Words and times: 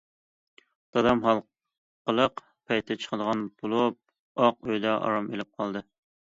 دادام 0.95 1.19
ھالقىلىق 1.25 2.41
پەيتتە 2.71 2.97
چىقىدىغان 3.03 3.45
بولۇپ 3.61 3.99
ئاق 4.47 4.59
ئۆيدە 4.71 4.97
ئارام 4.97 5.29
ئېلىپ 5.33 5.55
قالدى. 5.63 5.85